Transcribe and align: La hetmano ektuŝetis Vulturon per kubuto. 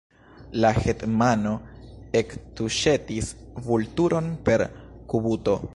La 0.63 0.69
hetmano 0.83 1.51
ektuŝetis 2.23 3.31
Vulturon 3.69 4.35
per 4.49 4.65
kubuto. 5.13 5.61